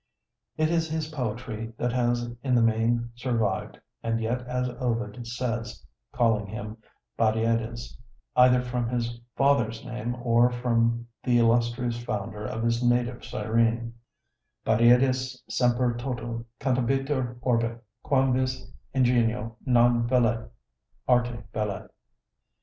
[0.57, 5.85] It is his poetry that has in the main survived, and yet as Ovid says
[6.11, 6.77] calling him
[7.19, 7.95] Battiades,
[8.35, 13.93] either from his father's name or from the illustrious founder of his native Cyrene
[14.65, 20.45] "Battiades semper toto cantabitur orbe: Quamvis ingenio non valet,
[21.07, 21.85] arte valet."